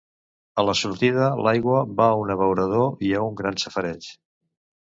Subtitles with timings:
[0.61, 4.13] A la sortida l'aigua va a un abeurador i a un gran safareig.